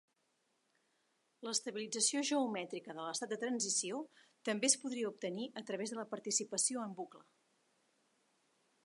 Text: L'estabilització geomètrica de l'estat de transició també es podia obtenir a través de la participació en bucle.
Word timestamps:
L'estabilització 1.47 2.23
geomètrica 2.29 2.95
de 2.99 3.05
l'estat 3.09 3.33
de 3.35 3.39
transició 3.43 3.99
també 4.49 4.71
es 4.73 4.79
podia 4.87 5.13
obtenir 5.13 5.47
a 5.63 5.67
través 5.69 5.95
de 5.95 5.99
la 6.01 6.07
participació 6.15 6.87
en 6.87 6.97
bucle. 7.03 7.25